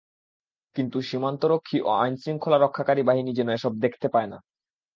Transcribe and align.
কিন্তু 0.75 0.97
সীমান্তরক্ষী 1.01 1.77
ও 1.81 1.89
আইনশৃঙ্খলা 1.95 2.57
রক্ষাকারী 2.57 3.01
বাহিনী 3.03 3.31
যেন 3.33 3.49
এসব 3.49 3.73
দেখতে 3.79 4.07
পায় 4.07 4.29
না। 4.29 4.37